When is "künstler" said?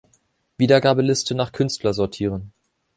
1.51-1.93